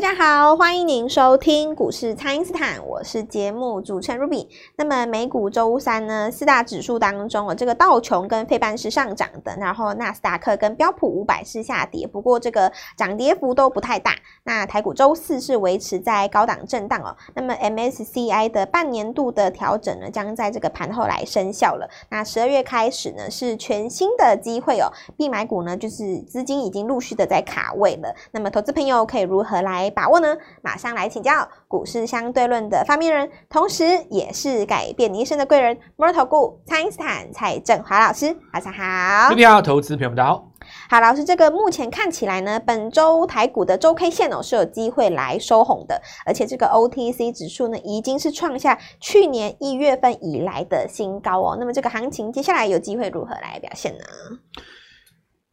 [0.00, 4.46] 大家好，欢迎您收听股市蔡因斯坦，我是节目主持人 Ruby。
[4.76, 14.16] 那么美股周三呢，四大指数当中哦，这个道琼跟费半是上涨的，然后纳斯达克跟标普五百是下跌，不过这个涨跌幅都不太大。
[14.44, 17.14] 那台股周四是维持在高档震荡哦。
[17.34, 21.86] 那么 MSCI 的半年度的调整呢，将在这个盘后来生效了。
[22.08, 28.14] 那十二月开始呢，是全新的机会哦，必买股呢，就是资金已经陆续的在卡位了。
[28.32, 30.36] 那么投资朋友可以如何来把握呢？
[30.62, 39.34] 马上来请教股市相对论的发明人，同时也是改变你一生的贵人——摩尔投顾蔡因斯坦蔡振华老师，晚上好。
[39.34, 40.46] 你好，投资朋友们大家好。
[40.88, 51.56] 好，老师，这个目前看起来呢，本周台股的周 K 线哦是有机会来收红的，而且这个 OTC 指数呢已经是创下去年一月份以来的新高哦。
[51.58, 54.04] 那么这个行情接下来有机会如何来表现呢？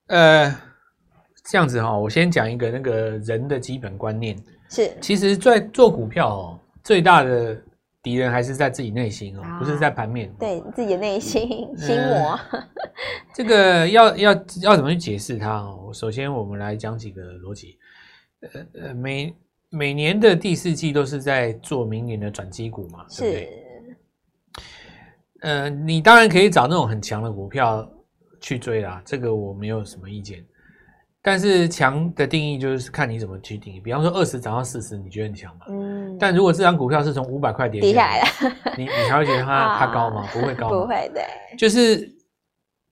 [0.07, 0.55] 呃。
[1.49, 4.37] 这样子哈，我先讲一个那个人的基本观念
[4.69, 7.57] 是，其实，在做股票哦，最大的
[8.03, 10.29] 敌人还是在自己内心哦，不是在盘面。
[10.37, 12.37] 对自己的内心 心魔。
[13.33, 15.89] 这个要要要怎么去解释它哦？
[15.93, 17.77] 首先，我们来讲几个逻辑。
[18.41, 19.33] 呃呃，每
[19.69, 23.49] 每年的第四季都是在做明年的转机股嘛，对不对？
[25.41, 27.89] 呃，你当然可以找那种很强的股票
[28.41, 30.45] 去追啦，这个我没有什么意见。
[31.27, 33.81] 但是强的定义就是看你怎么去定义。
[33.81, 35.65] 比方说二十涨到四十，你觉得很强吗？
[35.67, 36.17] 嗯。
[36.17, 40.25] 但如果这张股票是从五百块跌下来的，你你还会觉得它 它高吗？
[40.31, 40.69] 不会高？
[40.69, 41.21] 不会，的。
[41.57, 42.09] 就是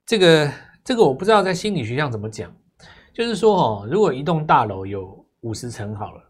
[0.06, 0.52] 这个
[0.84, 2.54] 这个我不知道在心理学上怎么讲。
[3.14, 6.22] 就是说哦，如果一栋大楼有五十层好了，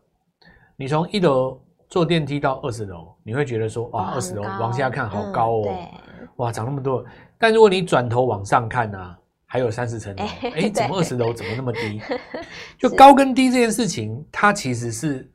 [0.75, 5.89] 你从一楼坐电梯到二十楼，你会觉得说哇，二十楼往下看好高哦，对，
[6.35, 7.03] 哇，涨那么多。
[7.39, 9.17] 但如果你转头往上看呢、啊？
[9.47, 12.01] 还有三十层楼，哎、欸，怎么二十楼怎么那么低？
[12.77, 15.31] 就高跟低这件事情，它其实是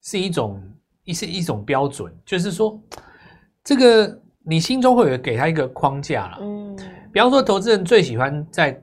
[0.00, 0.60] 是一种
[1.04, 2.80] 一是一种标准，就是说，
[3.62, 6.38] 这个你心中会有给他一个框架了。
[6.40, 6.76] 嗯，
[7.12, 8.80] 比方说，投资人最喜欢在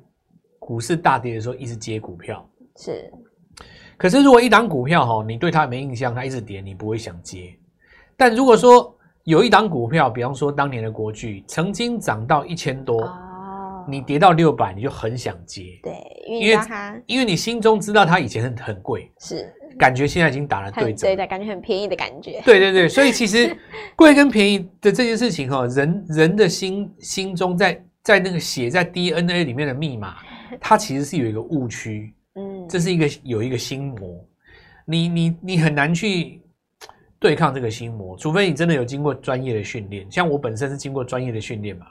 [0.59, 2.47] 股市大跌的时候一直接股票，
[2.77, 3.11] 是。
[3.97, 7.53] 可是如果一档股票哈，你对它没印象，它一直跌，你不会想接。
[8.15, 13.01] 但如果说有一档股票，比方说当年的国巨，曾经涨到一千多。
[13.01, 13.25] 啊
[13.91, 15.93] 你跌到六百，你就很想接，对，
[16.27, 19.53] 因为它，因为你心中知道它以前很很贵，是。
[19.77, 23.55] 感觉现在已经打了对折，对的，感觉很便宜的感觉，对对对，所以其实
[23.95, 30.17] 贵跟便宜的这件事情哈，人人的心心中在在那个写在 DNA 里面的密码，
[30.59, 34.19] 它其实是有一个误区，嗯，这是一个有一个心魔，
[34.85, 36.41] 你你你很难去
[37.17, 41.85] 对抗这个心魔，除非你真的有经过专业的训练，像我本身是经过专业的训练嘛。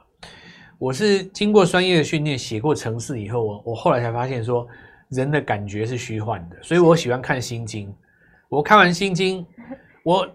[0.78, 4.65] 我是经过专业的训练，写过程式以后，我我后来才发现说，
[5.09, 7.93] 人的感觉是虚幻的，所以我喜欢看心经。
[8.49, 9.44] 我看完心经，
[10.05, 10.27] 我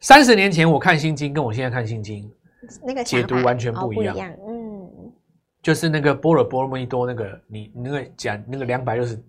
[0.00, 2.28] 三十年前我看心经，跟我现在看心经，
[2.84, 4.16] 那个解读完全不一样。
[4.16, 5.12] 哦、一嗯，
[5.62, 9.22] 就是那个波若波罗蜜多那个，你那个讲那个两百六十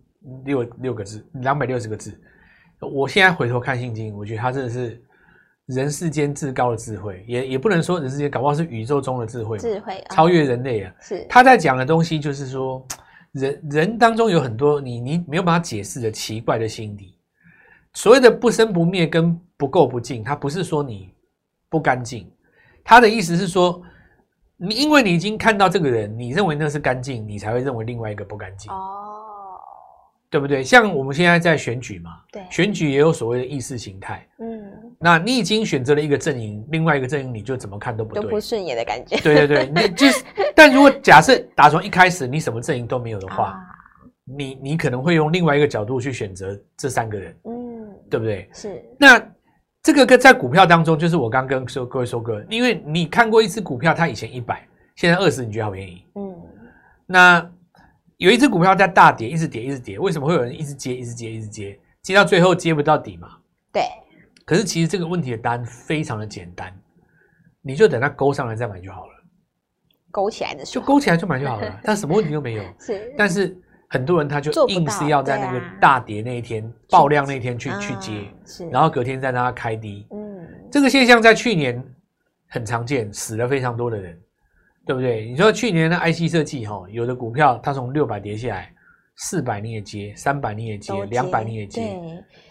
[0.45, 2.19] 六六个字，两百六十个字，
[2.79, 4.99] 我现在回头看心经，我觉得它真的是。
[5.69, 10.93] 人世间至高的智慧，也也不能说人世间，搞不好是宇宙中的智慧，智慧超越人类啊！
[10.99, 12.83] 是他在讲的东西，就是说
[13.33, 17.15] 人人当中有很多你你没有办法解释的奇怪的心理。
[17.93, 21.13] 所谓的不生不灭跟不垢不净，它不是说你
[21.69, 22.27] 不干净，
[22.83, 23.79] 他的意思是说，
[24.57, 28.71] 你因为你已经看到这个人，你认为那是干净，你才会认为另外一个不干净。
[28.71, 29.15] 哦。
[30.31, 30.63] 对不对？
[30.63, 34.27] 像我们现在在选举嘛，对，选举也有所谓的意识形态。
[34.37, 39.15] 嗯，那你已经选择了一个阵营，另外一个阵营你就怎么看都不对，都不顺眼的感觉。
[39.21, 40.23] 对对对，你 就是，
[40.53, 43.59] 但如果假设打从一开始你什么阵营都没有的话，啊、
[44.25, 47.35] 你你可能会用另外一个角度去选择这三个人。
[47.45, 48.49] 嗯，对不对？
[48.53, 48.83] 是。
[48.97, 49.19] 那
[49.81, 56.03] 这个跟在股票当中，就是我刚刚跟说各位说过，因为你看过一只股票，它以前一百，现在二十，你觉得好便宜？
[56.15, 56.35] 嗯，
[57.05, 57.51] 那。
[58.17, 59.97] 有一只股票在大跌，一直跌，一直跌。
[59.97, 63.29] 为什么会有人一直接，一直接，一直接，接到最后接不到底嘛？
[63.71, 63.83] 对。
[64.49, 66.75] 可是其实这个问题的答案非常的简单，
[67.61, 69.13] 你就等它勾上来再买就好了。
[70.09, 70.83] 勾起来的时候。
[70.83, 72.63] 就勾起来就买就好了， 但什么问题都没有。
[72.81, 73.13] 是。
[73.15, 73.55] 但是
[73.89, 78.67] 很多人他就硬是要在那个大跌那一天、啊、爆量那一天去去接，是。
[78.69, 80.07] 然后隔天再让它开低。
[80.09, 80.47] 嗯。
[80.71, 81.79] 这个现象在去年
[82.47, 84.19] 很常见，死了非常多的人。
[84.83, 85.29] 对不对？
[85.29, 88.73] 你说去年的 IC 设计哈，有的股票它从六百跌下来，
[89.19, 91.99] 四百你也接，三百你也接，两百你也接，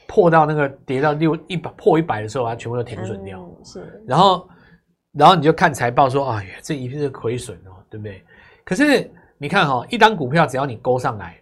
[0.07, 3.41] 破到那个跌到六一百破一百的时候，它全部都停损掉。
[3.41, 4.49] 嗯、是，然后
[5.13, 8.23] 然后你就看财报说，哎呀，这一定是亏损哦，对不对？
[8.65, 11.41] 可是你看哈，一档股票只要你勾上来，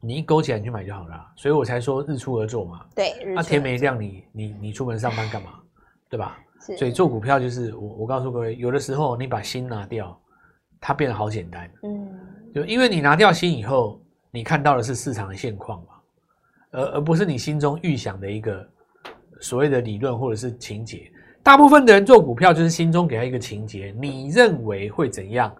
[0.00, 2.86] 你一勾起来你去买就好了，所以我才说日出而作嘛。
[2.94, 5.54] 对，那、啊、天没亮你，你你你出门上班干嘛？
[6.08, 6.38] 对吧？
[6.78, 10.16] 所以做股票就是我我告诉各位，有的时候你把心拿掉，
[10.80, 11.68] 它变得好简单。
[11.82, 12.08] 嗯，
[12.54, 14.00] 就因为你拿掉心以后，
[14.34, 15.86] 你看到的是市场的现况嘛，
[16.72, 18.68] 而而不是你心中预想的一个
[19.40, 21.08] 所谓的理论或者是情节。
[21.40, 25.54] 大部分的人做股票就是心中给他一个情节，你认为会怎样，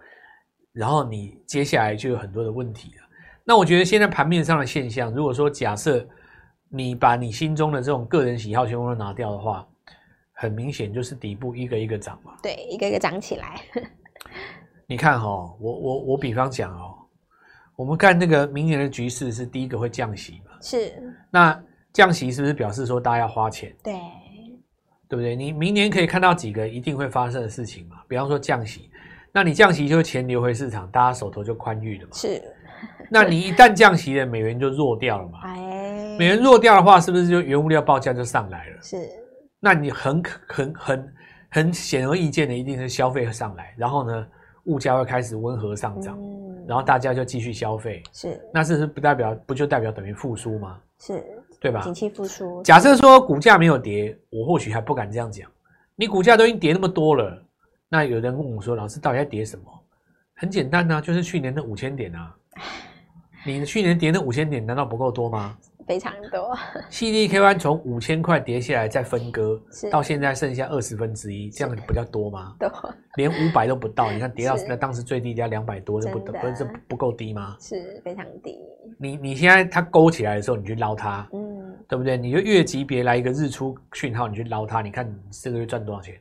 [0.73, 3.03] 然后你接下来就有很多的问题了。
[3.45, 6.05] 那我觉得现在盘面上的现象，如果说假设
[6.67, 9.65] 你把你心中的这种个人喜好全部都拿掉的话，
[10.33, 12.33] 很明显就是底部一个一个涨嘛。
[12.43, 13.61] 对，一个一个涨起来。
[14.85, 17.04] 你看哈、哦，我我我比方讲哦，
[17.75, 20.51] 我们看那个明年的局势是第一个会降息嘛？
[20.61, 20.93] 是。
[21.29, 21.61] 那
[21.91, 23.73] 降息是不是表示说大家要花钱？
[23.83, 23.93] 对，
[25.07, 25.35] 对不对？
[25.35, 27.97] 你明年可以看到几个一定会发生的事情嘛？
[28.07, 28.89] 比方说降息，
[29.31, 32.09] 那你降息就钱流回市场，大家手头就宽裕了嘛？
[32.13, 32.41] 是。
[33.09, 35.39] 那你一旦降息了，美元就弱掉了嘛？
[35.43, 38.81] 哎，美元弱掉的话，是不是就原物料报价就上来了？
[38.81, 38.97] 是。
[39.59, 41.13] 那你很很很
[41.49, 44.27] 很显而易见的，一定是消费上来，然后呢，
[44.65, 48.01] 物价会开始温和上涨，嗯，然后大家就继续消费。
[48.11, 48.39] 是。
[48.53, 50.79] 那是不是不代表不就代表等于复苏吗？
[50.99, 51.23] 是。
[51.59, 51.81] 对吧？
[51.81, 52.61] 景气复苏。
[52.63, 55.49] 假设说股价没有跌，我或许还不敢这样讲。
[55.95, 57.41] 你股价都已经跌那么多了，
[57.89, 59.65] 那有人问我说：“老师，到底在跌什么？”
[60.35, 62.35] 很简单呐，就是去年的五千点啊。
[63.45, 65.55] 你去年跌那五千点，难道不够多吗？
[65.87, 66.57] 非常多。
[66.89, 69.61] CDKY 从五千块跌下来，再分割，
[69.91, 72.55] 到现在剩下二十分之一，这样不叫多吗？
[72.59, 72.71] 多，
[73.17, 74.09] 连五百都不到。
[74.11, 77.55] 你看跌到那当时最低跌到两百多，这不不是不够低吗？
[77.59, 78.57] 是非常低。
[78.97, 82.17] 你你现在它勾起来的时候，你去捞它，嗯，对不对？
[82.17, 86.15] 你就月级别来一个日出讯号，你去捞它，你看你这个月赚多少钱？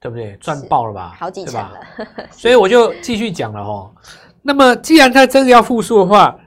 [0.00, 0.34] 对不对？
[0.36, 1.14] 赚爆了吧？
[1.18, 1.78] 好几成了。
[2.32, 3.94] 所以我就继续讲了哈。
[4.42, 6.38] 那么，既然它真的要复苏的话，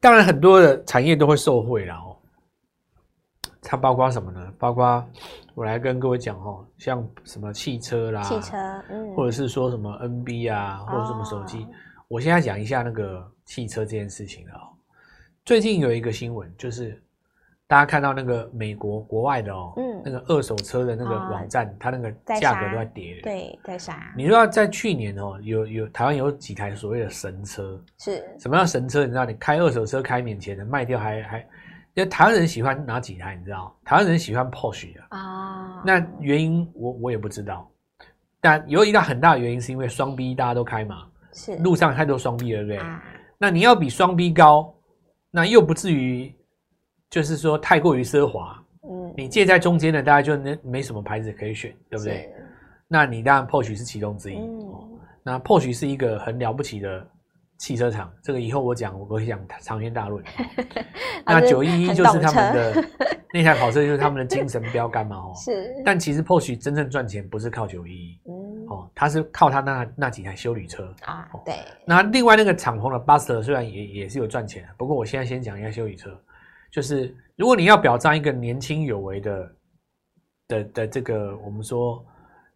[0.00, 2.16] 当然很多的产业都会受惠了哦。
[3.60, 4.52] 它包括什么呢？
[4.58, 5.06] 包括
[5.54, 8.56] 我来跟各位讲哦，像什么汽车啦，汽车，
[8.88, 11.62] 嗯，或者是说什么 NB 啊，或者什么手机。
[11.62, 11.68] 哦。
[12.08, 14.72] 我现在讲一下那个汽车这件事情了哦。
[15.44, 17.02] 最近有一个新闻就是。
[17.72, 24.12] 大家看到那个美国国外的哦，嗯，那个二手车的那个网站，哦、它那个价格都在跌，对，在杀。
[24.14, 29.04] 你说在去年哦，有有台湾有几台所谓的神车，是什么叫神车？
[29.06, 31.38] 你知道，你开二手车开免钱的，卖掉还还，
[31.94, 33.36] 因为台湾人喜欢哪几台？
[33.36, 35.78] 你知道，台湾人喜欢 Porsche 的啊。
[35.78, 37.66] 哦、那原因我我也不知道，
[38.38, 42.86] 但有一个很大的原因是因为双 B 大家都开嘛，是路上太多双 B 了，对不对？
[42.86, 43.02] 啊、
[43.38, 44.74] 那你要比双 B 高，
[45.30, 46.30] 那又不至于。
[47.12, 52.32] 就是说太过于奢华，嗯，你介在中间的，大家就没没什么牌子可以选，对不对？
[52.88, 57.06] 那你当然 Porsche 是其中之一，嗯，那 Porsche 是一个很了不起的
[57.58, 60.24] 汽车厂，这个以后我讲，我会讲长篇大论。
[61.26, 62.84] 那九一一就是他们的
[63.30, 65.70] 那台跑车，就是他们的精神标杆嘛，哦，是。
[65.84, 71.56] 但其实 Porsche 真正赚钱不是靠九一一，嗯，哦，他是靠他那那几台修理车啊，对。
[71.84, 76.10] 那另外那个敞篷的 Buster 虽然也也是有赚钱，不过我现在先讲一下修理车。
[76.72, 79.52] 就是如果你要表彰一个年轻有为的
[80.48, 82.02] 的的这个，我们说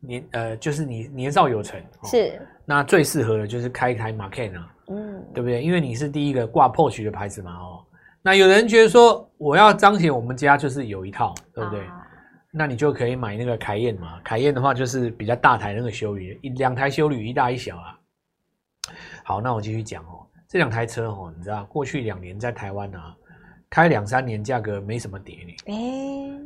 [0.01, 5.62] 年呃，就是你年少有成，是、哦、那最适合的就是开一台 Macan 啊，嗯，对不对？
[5.62, 7.85] 因为你是第一个挂 Porsche 的牌子嘛，哦，
[8.23, 11.85] 那有人觉得说我要彰显我们家就是有一套，对不对？
[11.85, 12.02] 啊、
[12.50, 17.99] 那你就可以买那个凯宴嘛，凯宴的话就是比较大台那个修旅，一两台修旅一大一小啊。
[19.25, 23.14] 好，那我继续讲哦，这两台车哦，你知道过去两年在台湾啊。
[23.68, 25.73] 开两三年，价格没什么跌呢。
[25.73, 25.76] 欸、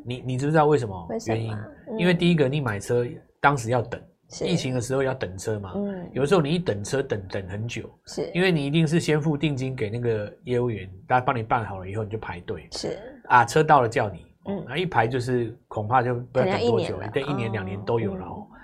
[0.05, 1.09] 你你知不知道为什么？
[1.27, 1.53] 原因？
[1.53, 3.07] 嗯、因为第一个，你买车
[3.41, 4.01] 当时要等，
[4.43, 5.73] 疫情的时候要等车嘛。
[5.75, 12.67] 嗯，有时候你一等车等等很久，是因为你一定是先付定金给那个业务员，大家帮你办好了以后你就排队。
[12.73, 12.99] 是
[13.29, 18.25] 啊，车到了叫你，嗯，那一排就是恐怕就不知道等多久，等一年两年都有了。
[18.25, 18.57] 哦嗯、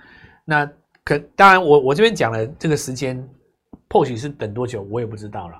[0.43, 0.71] 那
[1.03, 3.23] 可当然我，我我这边讲了这个时间，
[3.91, 5.55] 或许是等多久，我也不知道了。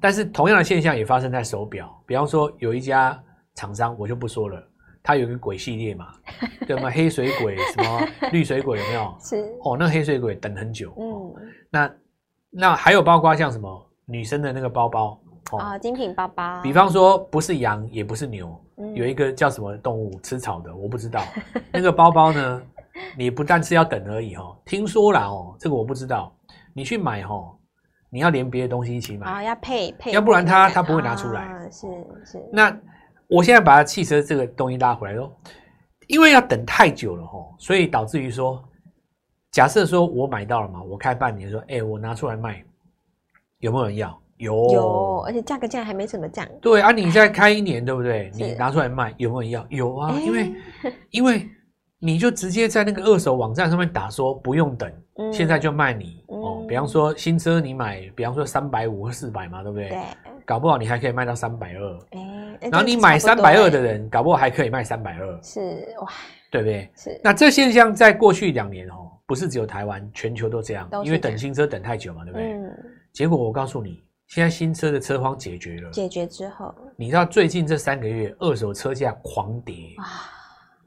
[0.00, 3.20] 但是同样的现象也发生在手表，比方说有一家
[3.54, 4.62] 厂商，我就不说了，
[5.02, 6.08] 它有一个鬼系列嘛，
[6.66, 6.90] 对吗？
[6.90, 9.14] 黑水鬼什么 绿水鬼有没有？
[9.20, 10.92] 是哦，那黑水鬼等很久。
[10.96, 11.32] 嗯，哦、
[11.68, 11.90] 那
[12.50, 15.20] 那还有包括像什么女生的那个包包
[15.52, 16.60] 哦，哦，精品包包。
[16.62, 21.22] 比方说不是羊也不是牛，嗯、有一个叫什么动物吃草的，我不知道。
[21.72, 22.62] 那个包包呢，
[23.18, 26.34] 你不但是要等而已哦，听说啦哦，这个我不知道，
[26.72, 27.54] 你去买哦。
[28.10, 31.42] 你要连别的东西一起买啊，要配配，要不然他他不会拿出来。
[31.42, 31.86] 啊、是
[32.24, 32.48] 是。
[32.52, 32.76] 那
[33.28, 35.32] 我现在把汽车这个东西拉回来说，
[36.08, 38.62] 因为要等太久了吼，所以导致于说，
[39.52, 42.64] 假设说我买到了嘛，我开半年说，哎、欸，我拿出来卖，
[43.58, 44.20] 有没有人要？
[44.38, 46.48] 有有，而且价格竟然还没怎么涨。
[46.62, 48.30] 对啊，你现在 开一年，对不对？
[48.34, 49.66] 你拿出来卖有没有人要？
[49.68, 50.54] 有啊，因为
[51.10, 51.46] 因为
[52.00, 56.64] 你就直接在那个二手网站上面打说不用等，嗯、现在就卖你、嗯、哦。
[56.66, 59.90] 比方说新车你买，比方说三百五或四百嘛，对不对？
[59.90, 59.98] 对。
[60.46, 61.98] 搞不好你还可以卖到三百二。
[62.60, 65.42] 然后你买三百二的人，搞不好还可以卖三百二。
[65.42, 65.60] 是
[66.00, 66.08] 哇，
[66.50, 66.90] 对不对？
[66.96, 67.20] 是。
[67.22, 72.52] 那这现象在过去两年哦，不是只有台湾，全球都这样，因为等新车等太久嘛，对不对？
[72.52, 72.72] 嗯。
[73.12, 74.02] 结果我告诉你。
[74.26, 80.06] 现在新车的车荒解决了，解决之后，你知道最近这三个月二手车价狂跌啊？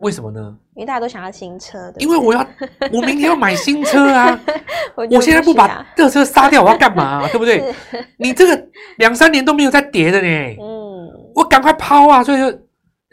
[0.03, 0.55] 为什么呢？
[0.75, 1.99] 因为大家都想要新车的。
[1.99, 2.45] 因为我要，
[2.91, 4.39] 我明天要买新车啊！
[5.09, 7.27] 我现在不把这车杀掉，我要干嘛啊？
[7.31, 7.73] 对不对？
[8.17, 8.67] 你这个
[8.97, 10.27] 两三年都没有再跌的呢。
[10.59, 12.23] 嗯，我赶快抛啊！
[12.23, 12.53] 所以说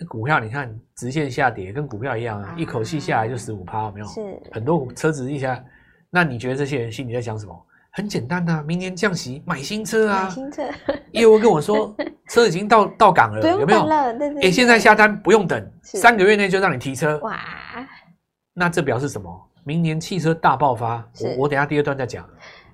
[0.09, 4.06] 股票你看直线下跌，跟股票一样啊，一口气下来就十五趴，有没有？
[4.06, 4.20] 是
[4.50, 5.62] 很多车子一下，
[6.11, 7.66] 那你觉得这些人心里在想什么？
[7.92, 10.25] 很简单呐、啊，明年降息买新车啊！
[10.25, 10.62] 买新车，
[11.12, 11.94] 业务跟我说
[12.28, 13.87] 车已经到到港了，有没有？
[13.87, 17.18] 哎、欸，现在下单不用等，三个月内就让你提车。
[17.18, 17.38] 哇！
[18.54, 19.47] 那这表示什么？
[19.62, 21.04] 明年汽车大爆发。
[21.20, 22.26] 我我等下第二段再讲。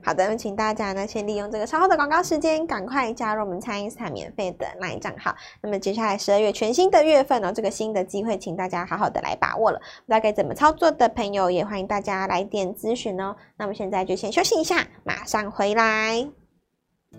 [0.06, 5.34] 好的，那请大家呢先利用这个稍后的广告时间，赶快加入我们蔡因斯坦免费的 LINE 账号。
[5.60, 9.80] 那么接下来十二月全新的月份呢、哦，这个新的机会，请大家好好的来把握了。
[9.80, 13.34] 不知道该怎么操作的朋友，也欢迎大家来电咨询哦。
[13.56, 16.45] 那么现在就先休息一下，马上回来。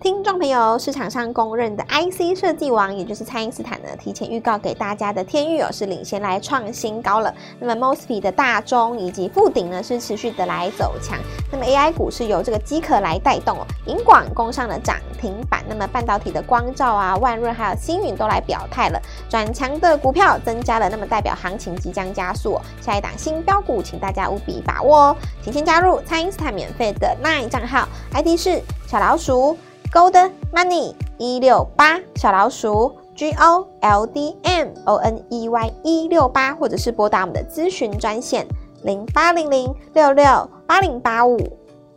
[0.00, 7.34] 听众朋友，市场上公认的 IC 设计王，也就是蔡因斯坦呢，提前预告给大家的天域哦，是领先来创新高了。
[7.58, 11.18] 那么 Mosfet 的大中以及富鼎呢，是持续的来走强。
[11.50, 15.64] 那么 AI 股是由这个机壳来带动哦，银广攻上了涨停板。
[15.68, 22.62] 那么半导体的光罩啊、万润还有星云都来表态了，转强的股票增加了，那么代表行情即将加速哦。
[22.80, 25.16] 下一档新标股，请大家务必把握哦。
[25.42, 29.56] 请先加入蔡因斯坦免费的 LINE 账号，ID 是小老鼠。
[29.90, 38.46] Gold Money 一六八小老鼠 G O L D M O N E Y 一六八，或者是拨打我们的咨询专线
[38.82, 40.24] 零八零零六六
[40.66, 41.38] 八零八五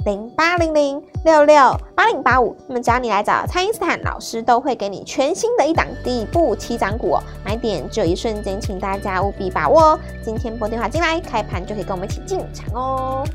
[0.05, 2.55] 零八零零六六八零八五。
[2.65, 9.99] 那么只要你来找蔡因斯坦老师，都会给你全新的一档底部起涨股哦，买点只有一瞬间，请大家务必把握哦。
[10.23, 13.25] 今天拨电话进来，开盘就可以跟我们一起进场哦。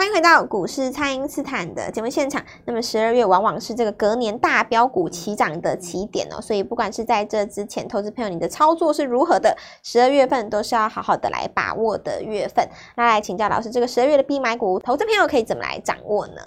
[0.00, 2.42] 欢迎回到股市，蔡因斯坦的节目现场。
[2.64, 12.66] 那么十二月往往是这个隔年大标股起涨的起点哦，所以不管是在这之前，投资朋友你的操作是如何的，十二月份都是要好好的来把握的月份。
[12.96, 16.40] 那来请教老师，这个十二月的必买股，投资朋友可以怎么来掌握呢？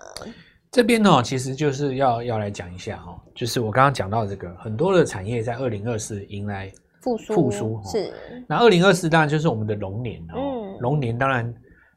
[0.72, 8.12] 这边呢，其实就是要要来讲一下哈，就是我刚刚讲到这个很多的产业在二零二四迎来复苏，复苏是。
[8.48, 11.54] 那二零二四当然就是我们的龙年哦，嗯，龙年当然。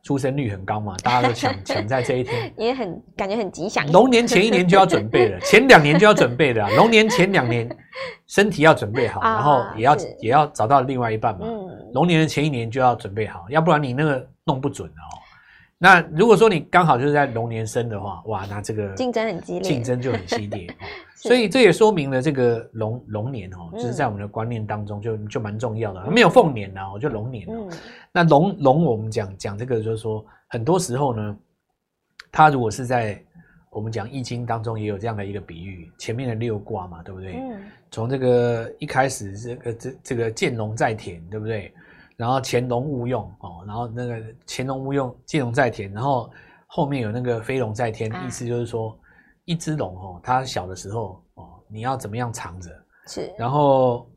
[0.07, 3.85] 出生率很高嘛， 大家都抢抢在这一天，也很感觉很吉祥。
[3.91, 6.69] 龙年前一年就要准备了， 前两年就要准备了。
[6.77, 7.69] 龙年前两年
[8.29, 11.45] 身体要准备好，然后也要也要找到另外一半嘛。
[11.93, 15.03] 龙年的前一年就要准备好，要不然你那个弄不准哦。
[15.79, 20.75] 那如果说你刚好就是在龙年生的话，哇，那这个竞争很激烈，竞争就很激烈。
[21.17, 26.11] 所以这也说明了这个龙龙年哦，就是在我们的观念当中就就蛮重要的。
[26.11, 27.47] 没有凤年呐，我就龙年。
[28.13, 31.37] 那龙龙，我们讲讲这个，就是说很多时候呢，
[32.33, 33.23] 它如果是在
[33.71, 37.37] 我们讲易经当中也有这样的一个比喻，前面的六卦嘛，对不对？
[37.91, 41.73] 从这个一开始这个这这个见龙在田，对不对？
[42.17, 46.31] 然后潜龙勿用哦，然后那个潜龙勿用，见龙在田，然后
[46.67, 48.99] 后面有那个飞龙在天，意思就是说。
[49.49, 52.69] 一只龙哦，它小的时候哦，你要怎么样藏着？
[53.07, 54.11] 是，然后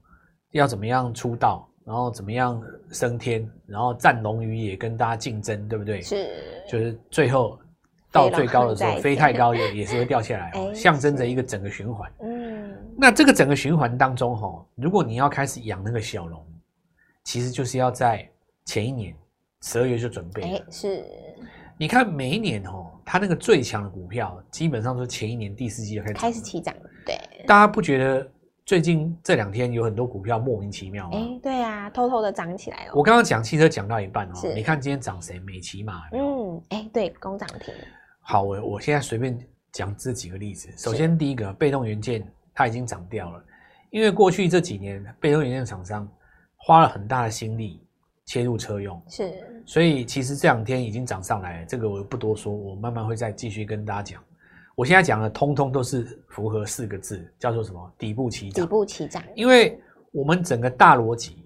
[0.53, 6.01] 要怎么样出道，然后怎么样升天，然后占龙于野，跟大家竞争，对不对？
[6.01, 6.27] 是，
[6.67, 7.59] 就是最后
[8.11, 12.11] 到最高的时候，飞太高也也是会掉下来哦， 象征着一个整个循环。
[12.23, 16.43] 嗯，那这个整个循环当中哈，如果你要开始养那个小龙，
[17.23, 18.27] 其实就是要在
[18.65, 19.15] 前一年
[19.61, 20.41] 十二月就准备。
[20.41, 21.05] 哎，是。
[21.77, 26.89] 你看每一年哦，它那个最强的股票，基本上都是前一年第四季就开始开始起涨了。
[27.05, 28.29] 对，大家不觉得
[28.65, 31.17] 最近这两天有很多股票莫名其妙吗？
[31.17, 32.91] 哎，对啊，偷偷的涨起来了。
[32.93, 35.39] 我刚刚讲汽车讲到一半哦，你看今天涨谁？
[35.39, 36.01] 美骑马。
[36.11, 37.73] 嗯，哎，对，工涨停。
[38.19, 39.39] 好，我我现在随便
[39.71, 40.69] 讲这几个例子。
[40.77, 43.41] 首先第一个，被动元件它已经涨掉了，
[43.89, 46.05] 因为过去这几年被动元件厂商
[46.59, 47.83] 花了很大的心力。
[48.25, 49.33] 切入车用是，
[49.65, 54.23] 所以其实这两天已经涨上来了，这个我不多说，我慢慢会再继续跟大家讲。
[54.75, 57.91] 我现在讲的通通都是符合四个字，叫做什么？
[57.97, 58.63] 底部起涨。
[58.63, 59.19] 底部起涨。
[59.33, 61.43] 因为我们整个大逻辑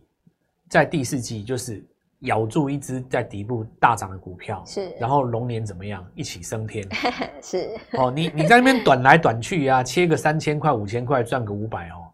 [0.67, 1.81] 在第四季就是
[2.23, 6.85] 咬住一只在底部大涨的股票，是，然后龙年怎么样一起升天？
[7.41, 12.11] 是哦，你你在那边短来短去啊，切个三千块五千块赚个五百哦，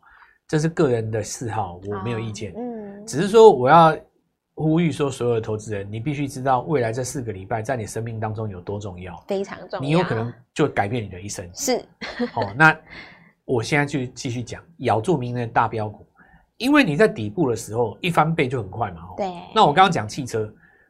[0.47, 2.51] 这是个人的嗜好，我没有意见。
[2.51, 2.68] 哦、嗯，
[3.09, 3.97] 只是说我要
[4.53, 11.49] 呼吁说，所有的投资人，你必须知道未来这四个礼拜在你生命当中有多重要，非常重要，你有可能就改变你的一生。
[11.55, 11.77] 是，
[12.35, 12.77] 哦，那
[13.45, 16.05] 我现在就继续讲，咬住明年的大标股。
[16.57, 19.25] 因为你在底部的时候一翻倍就很快嘛，对。
[19.55, 20.47] 那我刚刚讲汽车，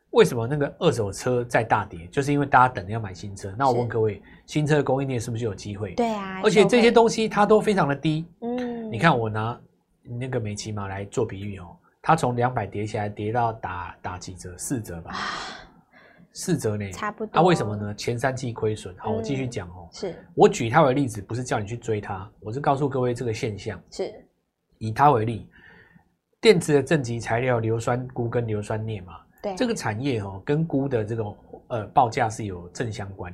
[0.09, 2.05] 为什么那个二手车在大跌？
[2.07, 3.53] 就是因为大家等着要买新车。
[3.57, 5.93] 那我问各位，新车的供应链是不是有机会？
[5.93, 6.41] 对啊。
[6.43, 8.25] 而且这些东西它都非常的低。
[8.41, 8.91] 嗯。
[8.91, 9.57] 你看我拿
[10.01, 11.77] 那个美琪玛来做比喻哦，
[12.09, 14.57] 它从两百跌下来，跌到打打几折？
[14.57, 15.13] 四折吧。
[16.33, 16.91] 四折呢？
[16.91, 17.31] 差不多。
[17.35, 17.93] 那为什么呢？
[17.93, 18.95] 前三季亏损。
[18.97, 19.87] 好，我继续讲哦。
[19.91, 20.15] 是。
[20.33, 23.79] 我举它为例子，不是叫你去追它，我是告诉各位这个现象。
[23.91, 24.11] 是。
[24.79, 25.47] 以它为例。
[26.41, 29.13] 电池的正极材料硫酸钴跟硫酸镍嘛，
[29.43, 31.23] 对，这个产业哦，跟钴的这个
[31.67, 33.31] 呃报价是有正相关。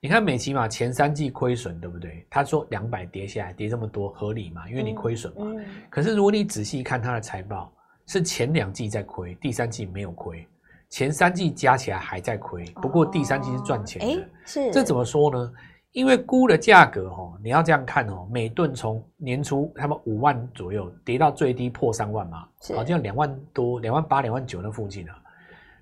[0.00, 2.26] 你看美琪嘛前三季亏损，对不对？
[2.28, 4.68] 他说两百跌下来，跌这么多合理嘛？
[4.68, 5.46] 因为你亏损嘛。
[5.46, 7.72] 嗯嗯、可是如果你仔细看它的财报，
[8.08, 10.44] 是前两季在亏，第三季没有亏，
[10.88, 14.20] 前三季加起来还在亏，不过第三季是赚钱的。
[14.20, 15.52] 哦、是这怎么说呢？
[15.92, 25.14] 因为估的价格哦，你要这样看哦，每吨从年初他们五万左右跌到最低破三万嘛，好像两万多、两万八、两万九那附近啊。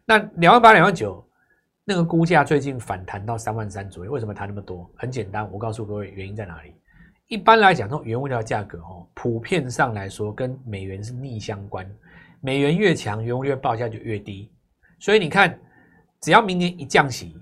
[0.04, 1.25] 那两万八、两万九，
[1.85, 4.88] 那个估价最近反弹到三万三左右，为什么弹那么多？
[4.97, 6.75] 很简单，我告诉各位原因在哪里。
[7.28, 11.85] 一般来讲，这种原物料价格哦，普遍上来说跟美元是逆相关，
[12.40, 14.50] 美元越强，原物料报价就越低。
[15.00, 15.59] 所以你看，
[16.21, 17.37] 只要明年一降息。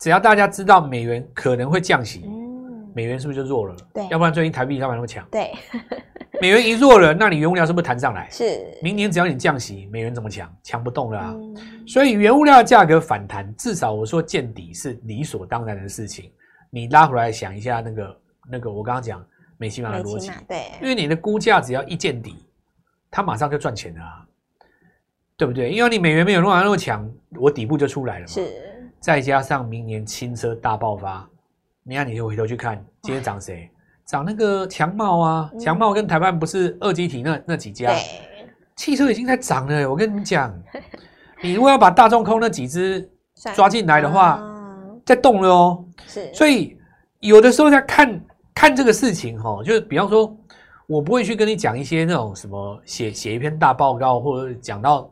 [0.00, 3.74] 只要大家知道美元可能会降息，嗯，美元是不是就弱了？
[3.94, 5.26] 对，要不然最近台币干嘛那么强？
[5.30, 5.52] 对，
[6.42, 8.28] 美元一弱了，那你原物料是不是弹上来？
[8.30, 10.52] 是，明年只要你降息，美元怎么强？
[10.62, 11.32] 强不动了啊！
[11.34, 11.56] 嗯，
[11.86, 16.30] 所以原物料的价格反弹，至少我说见底是理所当然的事情。
[16.68, 18.14] 你拉回来想一下，那个
[18.50, 19.24] 那个我刚刚讲
[19.56, 22.46] 美琪玛的逻辑，对，因为你的估价只要一见底，
[23.10, 24.26] 它马上就赚钱了啊，
[25.36, 25.70] 对不对？
[25.70, 28.26] 因为你美元没有那么那么强，我底部就出来了嘛。
[28.26, 28.50] 是。
[29.00, 31.28] 再加上明年轻车大爆发，
[31.82, 33.70] 你看，你就回头去看，今天涨谁？
[34.06, 37.94] 涨那个强茂啊，强茂跟台湾不是二极体那那几家，
[38.76, 39.90] 汽车已经在涨了。
[39.90, 40.54] 我跟你讲，
[41.42, 43.06] 你如果要把大众空那几只
[43.54, 44.42] 抓进来的话，
[45.04, 45.84] 在动了哦。
[46.06, 46.78] 是，所以
[47.20, 48.18] 有的时候在看
[48.54, 50.36] 看这个事情哈，就是比方说，
[50.86, 55.10] 我不会去跟你讲一些那种什么写写一篇大报告，或者讲到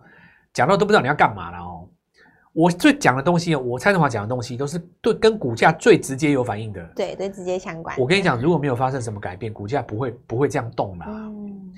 [0.53, 1.89] 讲到都不知道你要干嘛了哦。
[2.53, 7.99] 我最讲的东西，我蔡振华讲的东西都是对跟股价最直接有反应的，对对，直接相关。
[7.99, 11.05] 我跟你讲，如果没有发生什么改变，股价不会不会这样动的。
[11.09, 11.73] 嗯，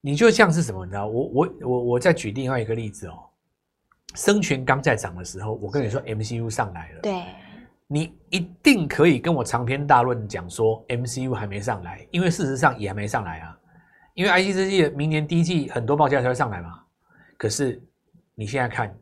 [0.00, 0.84] 你就像是什么？
[0.84, 3.14] 你知道，我我我我再举另外一个例子哦。
[4.16, 7.24] 生全刚在涨的时候，我跟你说 MCU 上来了，对，
[7.92, 13.58] 你一定可以跟我长篇大论讲说 MCU 还没上来，因为事实上也还没上来啊。
[14.14, 16.80] 因为 IC 设计明年第一季很多报价才会上来嘛。
[17.36, 17.82] 可是
[18.36, 18.94] 你现在看。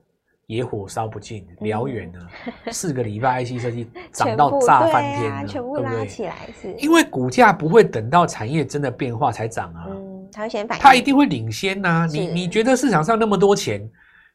[0.48, 2.27] 野火烧不尽，燎原啊。
[2.64, 6.72] 嗯、四个礼拜，IC 设计涨到炸翻天了，全部拉起来是。
[6.79, 12.07] 因为股价不会等到产业真的变化才涨啊，嗯，它会先反应，它一定会领先呐、啊。
[12.07, 13.87] 你你觉得市场上那么多钱，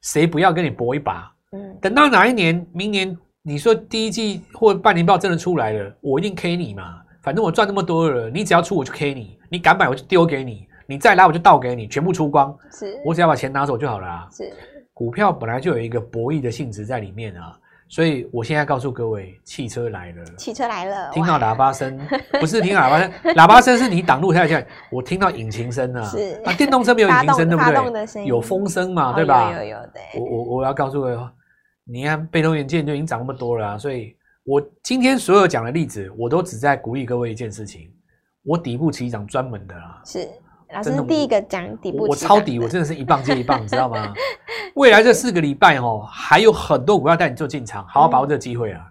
[0.03, 1.33] 谁不要跟你搏一把？
[1.53, 7.01] 嗯，等到哪一年，明年你说第一季或半年报真的出来了，我一定 K 你嘛。
[7.21, 12.57] 反正我赚那么多了，你只要出我就 K 你，你敢买我就丢给你，你再来我就倒给你，全部出光。
[12.71, 14.29] 是，我只要把钱拿走就好了啊。
[14.31, 14.49] 是。
[14.93, 17.57] 股票本来就有一个博弈的性质在里面啊，
[17.89, 21.99] 所以我现在告诉各位，汽车来了，汽车来了，听到喇叭声，
[22.39, 28.25] 不是听到喇叭声，喇叭声是你挡路太快，我听到引擎声啊，是啊，电动车没有引擎声，对不对？
[28.25, 29.51] 有风声嘛，对吧？
[29.51, 30.21] 有有有对。
[30.21, 31.17] 我我我要告诉各位，
[31.85, 37.91] 你看被动元件就已经涨那么多了啊，所以我今天所有讲的例子，我都只在鼓励各位一件事情，
[38.43, 40.27] 我底部起涨专门的啦，是。
[40.73, 44.11] 老师第一个讲底部我，我抄底，我真的是一棒接一棒，你知道吗？
[44.73, 48.87] 未来这四个礼拜哦，还有很多股票带你做进场，好好把握这个机会啊。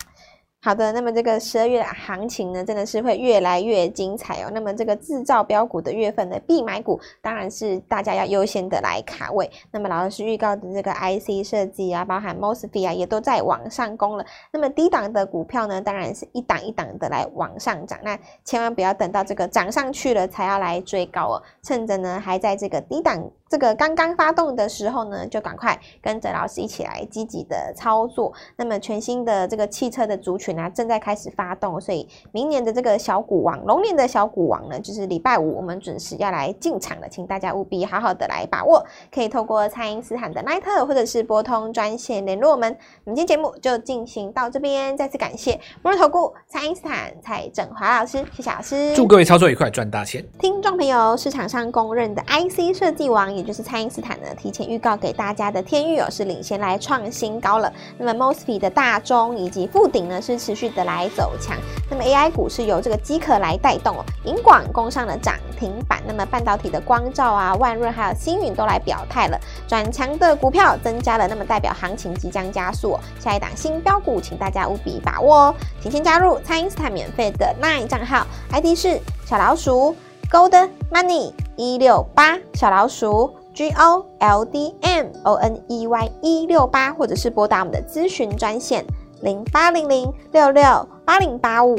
[0.64, 4.50] 好的，那么这个十二月的行情呢，真的是会越来越精彩哦。
[4.54, 9.50] 那么这个制造标股的月份的必买股，当然是大家要优先的来卡位。
[9.72, 14.24] 那么老师预告的这个 IC 设计啊，包含 MOSFET 啊，也都在往上攻了。
[14.52, 17.98] 那么低档的股票呢，当然是一档一档的来往上涨。
[18.04, 23.28] 那千万不要等到这个涨上去了才要来追高哦，趁着呢还在这个低档。
[23.52, 28.32] 这个刚刚发动的时候呢，就赶快跟着老师一起来积极的操作。
[28.56, 38.82] 那么全新的这个汽车的族群啊，正在开始发动，所以明年的这个小股王，龙年的小股王呢，就是礼拜五我们准时要来进场了，请大家务必好好的来把握。
[39.14, 42.74] 可以透过蔡英斯坦的 LINE 或者是拨通专线联络我们。
[43.04, 48.94] 我们今天节目就进行到这边，再次感谢摩尔投顾蔡英斯坦蔡振华老师，谢谢老师。
[48.96, 50.24] 祝各位操作愉快，赚大钱。
[50.38, 57.72] 听众朋友，市场上公认的 IC 设计王，就是蔡因斯坦呢，提前预告给大家的天域哦，是领先来创新高了。
[57.98, 61.56] 那么 Mosfet 的大中以及富鼎呢，是持续的来走强。
[61.90, 66.00] 那么 AI 股是由这个机壳来带动哦，银广攻上了涨停板。
[66.06, 72.98] 那么半导体的光照啊、万润还有星云都来表态了，转强的股票增加了，那么代表行情即将加速。
[73.20, 79.94] 下一档新标股，请大家务必把握哦，请先加入蔡因斯坦免费的 LINE 账号，ID 是小老鼠。
[80.32, 88.82] Gold Money 一六八小老鼠 G O L D M O N E Y 一六八，或者是拨打我们的咨询专线
[89.20, 91.76] 零八零零六六八零八五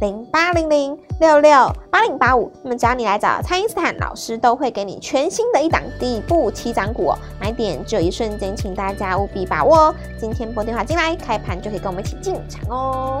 [0.00, 2.50] 零八零零六六八零八五。
[2.62, 9.94] 那么只要你来找蔡英斯坦老师，都会给你全新的一档底部起涨股哦，买点只有一瞬间，请大家务必把握哦。
[10.18, 13.20] 今天拨电话进来，开盘就可以跟我们一起进场哦。